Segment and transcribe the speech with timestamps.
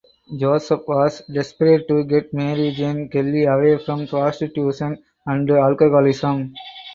[0.35, 6.53] Joseph was desperate to get Mary Jane Kelly away from prostitution and alcoholism.